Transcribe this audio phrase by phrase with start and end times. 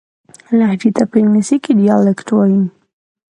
[0.57, 2.61] لهجې ته په انګلیسي کښي Dialect وایي.